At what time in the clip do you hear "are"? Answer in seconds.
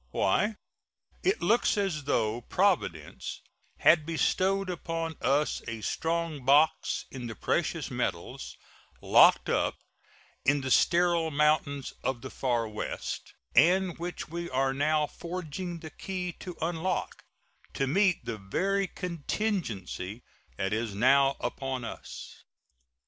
14.49-14.73